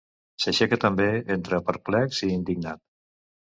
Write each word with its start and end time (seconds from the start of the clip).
S'aixeca 0.45 0.79
també, 0.83 1.05
entre 1.35 1.59
perplex 1.69 2.23
i 2.29 2.31
indignat. 2.39 2.83